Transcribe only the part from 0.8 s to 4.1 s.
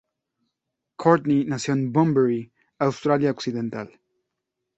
Courtney nació en Bunbury, Australia Occidental.